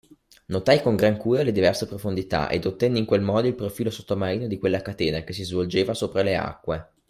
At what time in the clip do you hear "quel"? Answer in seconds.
3.05-3.21